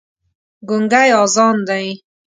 [0.67, 1.87] ګونګی اذان دی